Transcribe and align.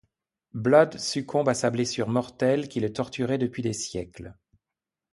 Blood 0.55 0.97
succombe 0.97 1.47
à 1.47 1.53
sa 1.53 1.69
blessure 1.69 2.07
mortelle 2.09 2.67
qui 2.69 2.79
le 2.79 2.91
torturait 2.91 3.37
depuis 3.37 3.61
des 3.61 3.71
siècles. 3.71 4.33